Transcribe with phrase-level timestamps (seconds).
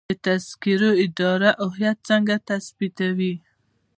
[0.09, 3.33] د تذکرو اداره هویت څنګه تثبیتوي؟